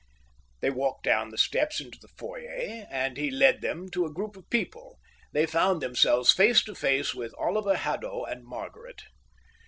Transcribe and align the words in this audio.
They 0.61 0.71
walked 0.71 1.03
down 1.03 1.29
the 1.29 1.37
steps 1.37 1.79
into 1.79 1.99
the 1.99 2.07
foyer, 2.07 2.87
and 2.89 3.17
he 3.17 3.29
led 3.29 3.61
them 3.61 3.87
to 3.91 4.03
a 4.07 4.11
group 4.11 4.35
of 4.35 4.49
people. 4.49 4.97
They 5.31 5.45
found 5.45 5.79
themselves 5.79 6.31
face 6.31 6.63
to 6.63 6.73
face 6.73 7.13
with 7.13 7.35
Oliver 7.37 7.75
Haddo 7.75 8.23
and 8.23 8.43
Margaret. 8.43 9.03